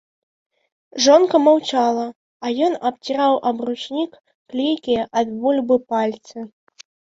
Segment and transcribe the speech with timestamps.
[1.05, 2.05] Жонка маўчала,
[2.47, 4.11] а ён абціраў аб ручнік
[4.49, 6.37] клейкія ад бульбы пальцы.